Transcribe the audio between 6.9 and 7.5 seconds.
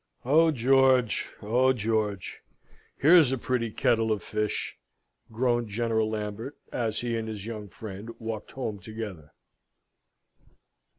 he and his